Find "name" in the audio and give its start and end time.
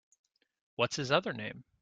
1.31-1.63